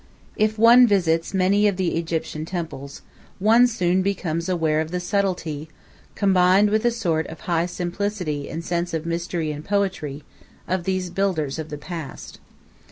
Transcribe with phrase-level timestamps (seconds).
[0.35, 3.03] If one visits many of the Egyptian temples,
[3.37, 5.69] one soon becomes aware of the subtlety,
[6.15, 10.23] combined with a sort of high simplicity and sense of mystery and poetry,
[10.67, 12.39] of these builders of the past.